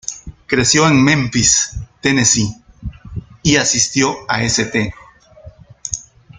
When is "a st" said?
4.27-4.91